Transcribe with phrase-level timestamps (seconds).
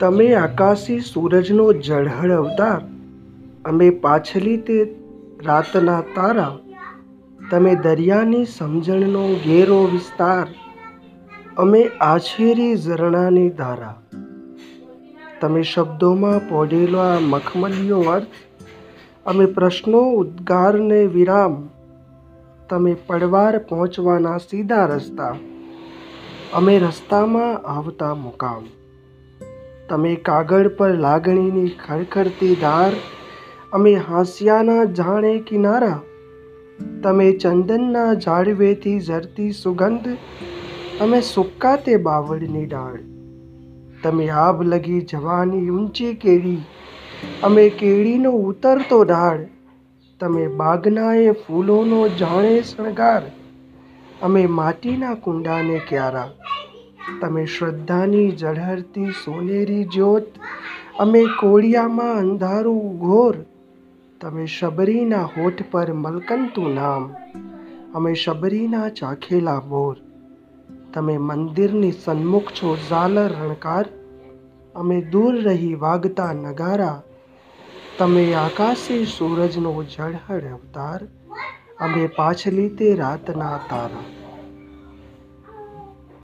[0.00, 2.80] તમે આકાશી સૂરજનો ઝળહળ અવતાર,
[3.64, 4.76] અમે પાછલી તે
[5.44, 6.56] રાતના તારા,
[7.50, 10.48] તમે દરિયાની સમજણનો ઘેરો વિસ્તાર,
[11.56, 13.96] અમે આછેરી ઝરણાની ધારા.
[15.40, 18.38] તમે શબ્દોમાં પોઢેલો આ મખમલિયો અર્થ,
[19.26, 21.60] અમે પ્રશ્નો ઉદ્ગારને વિરામ,
[22.70, 25.36] તમે પડવાર પહોંચવાના સીધા રસ્તા,
[26.54, 28.64] અમે રસ્તામાં આવતા મુકામ.
[29.90, 32.94] તમે કાગળ પર લાગણીની ખડખડતી ધાર,
[33.72, 35.98] અમે હાંસિયાના જાણે કિનારા,
[37.02, 40.08] તમે ચંદનના ઝાડવેથી ઝરતી સુગંધ,
[41.00, 42.98] અમે સુકા તે બાવળની ડાળ.
[44.02, 46.58] તમે આભ લગી જવાની ઊંચી કેળી
[47.42, 49.46] અમે કેળીનો ઉતરતો ઢાળ.
[50.20, 53.22] તમે બાગનાએ ફૂલોનો જાણે શણગાર,
[54.22, 56.28] અમે માટીના કુંડાને ક્યારા.
[57.06, 60.40] તમે શ્રદ્ધાની ઝળહળતી સોનેરી જ્યોત,
[60.98, 63.36] અમે કોળિયામાં અંધારું ઘોર,
[64.20, 67.06] તમે શબરીના હોઠ પર મલકંતું નામ,
[67.94, 69.96] અમે શબરીના ચાખેલા બોર
[70.92, 73.86] તમે મંદિરની સન્મુખ છો ઝાલર રણકાર,
[74.74, 77.02] અમે દૂર રહી વાગતા નગારા,
[77.98, 81.00] તમે આકાશી સૂરજનો ઝળહળ અવતાર,
[81.78, 84.25] અમે પાછલી તે રાતના તારા.